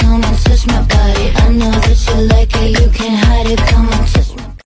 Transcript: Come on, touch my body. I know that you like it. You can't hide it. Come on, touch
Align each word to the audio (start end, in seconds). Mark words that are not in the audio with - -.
Come 0.00 0.24
on, 0.24 0.36
touch 0.36 0.66
my 0.66 0.82
body. 0.82 1.32
I 1.36 1.48
know 1.48 1.70
that 1.70 2.06
you 2.06 2.16
like 2.28 2.54
it. 2.56 2.80
You 2.80 2.90
can't 2.90 3.24
hide 3.24 3.46
it. 3.46 3.58
Come 3.60 3.88
on, 3.88 4.04
touch 4.06 4.19